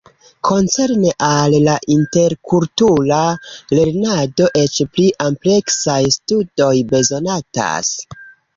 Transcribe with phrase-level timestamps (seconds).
[0.47, 3.19] Koncerne al la interkultura
[3.79, 7.97] lernado eĉ pli ampleksaj studoj bezonatas.